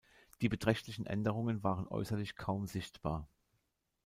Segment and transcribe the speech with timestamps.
[0.41, 3.29] Die beträchtlichen Änderungen waren äußerlich kaum sichtbar.